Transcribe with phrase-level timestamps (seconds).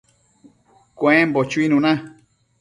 [0.97, 1.91] cuembo chuinuna